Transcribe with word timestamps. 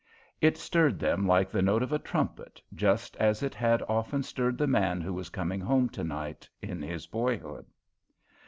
It 0.41 0.57
stirred 0.57 0.97
them 0.97 1.27
like 1.27 1.51
the 1.51 1.61
note 1.61 1.83
of 1.83 1.91
a 1.93 1.99
trumpet; 1.99 2.59
just 2.73 3.15
as 3.17 3.43
it 3.43 3.53
had 3.53 3.83
often 3.87 4.23
stirred 4.23 4.57
the 4.57 4.65
man 4.65 4.99
who 4.99 5.13
was 5.13 5.29
coming 5.29 5.61
home 5.61 5.89
tonight, 5.89 6.49
in 6.59 6.81
his 6.81 7.05
boyhood. 7.05 7.67